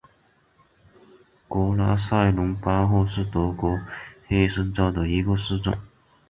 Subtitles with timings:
[1.47, 3.79] 格拉塞伦巴赫是德国
[4.25, 5.77] 黑森州的一个市镇。